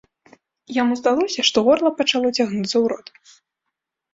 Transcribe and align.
Яму 0.81 0.93
здалося, 1.01 1.45
што 1.49 1.57
горла 1.67 1.89
пачало 1.99 2.27
цягнуцца 2.37 2.73
ў 2.83 2.85
рот. 2.95 3.07